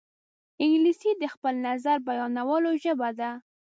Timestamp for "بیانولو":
2.07-2.71